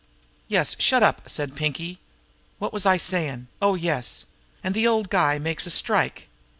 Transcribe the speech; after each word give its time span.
"Yes, 0.47 0.75
shut 0.79 1.03
up!" 1.03 1.29
said 1.29 1.55
Pinkie. 1.55 1.99
"What 2.57 2.73
was 2.73 2.87
I 2.87 2.97
sayin'? 2.97 3.49
Oh, 3.61 3.75
yes! 3.75 4.25
An' 4.63 4.73
then 4.73 4.81
the 4.81 4.87
old 4.87 5.11
guy 5.11 5.37
makes 5.37 5.67
a 5.67 5.69
strike. 5.69 6.27